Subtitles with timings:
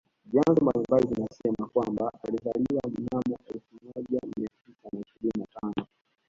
[0.25, 5.87] Vyanzo mbalimbali vinasema kwamba alizaliwa mnamo elfu moja Mia tisa na ishirini na tano